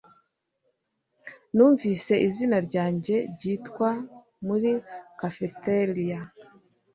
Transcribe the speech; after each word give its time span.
Numvise 1.55 2.13
izina 2.27 2.57
ryanjye 2.67 3.15
ryitwa 3.33 3.89
muri 4.45 4.71
cafeteria 5.19 6.19